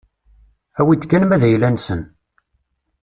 [0.79, 2.01] Awi-d kan ma d ayla-nsen.